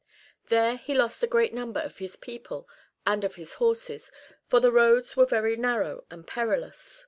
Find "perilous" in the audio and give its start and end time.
6.25-6.99